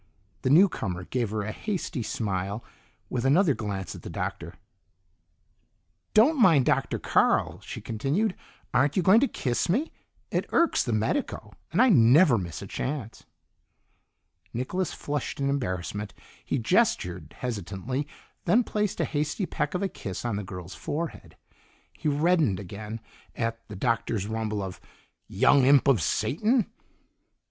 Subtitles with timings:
[0.41, 2.63] The newcomer gave her a hasty smile,
[3.07, 4.55] with another glance at the Doctor.
[6.15, 6.97] "Don't mind Dr.
[6.97, 8.33] Carl," she continued.
[8.73, 9.91] "Aren't you going to kiss me?
[10.31, 13.25] It irks the medico, and I never miss a chance."
[14.55, 18.07] Nicholas flushed in embarrassment; he gestured hesitantly,
[18.45, 21.37] then placed a hasty peck of a kiss on the girl's forehead.
[21.93, 23.01] He reddened again
[23.35, 24.81] at the Doctor's rumble of
[25.27, 26.65] "Young imp of Satan!"